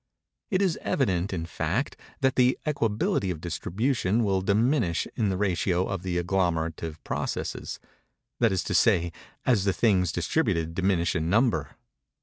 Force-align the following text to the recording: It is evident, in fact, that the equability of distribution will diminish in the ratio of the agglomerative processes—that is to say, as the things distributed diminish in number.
It 0.49 0.63
is 0.63 0.79
evident, 0.81 1.31
in 1.31 1.45
fact, 1.45 1.95
that 2.21 2.35
the 2.35 2.57
equability 2.65 3.29
of 3.31 3.39
distribution 3.39 4.23
will 4.23 4.41
diminish 4.41 5.07
in 5.15 5.29
the 5.29 5.37
ratio 5.37 5.85
of 5.87 6.01
the 6.01 6.17
agglomerative 6.17 6.97
processes—that 7.03 8.51
is 8.51 8.63
to 8.63 8.73
say, 8.73 9.11
as 9.45 9.63
the 9.63 9.73
things 9.73 10.11
distributed 10.11 10.73
diminish 10.73 11.15
in 11.15 11.29
number. 11.29 11.75